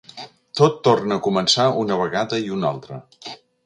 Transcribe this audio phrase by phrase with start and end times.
[0.59, 3.03] Tot torna a començar una vegada i una altra.